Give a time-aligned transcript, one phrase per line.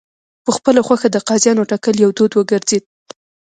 [0.45, 2.83] په خپله خوښه د قاضیانو ټاکل یو دود وګرځېد.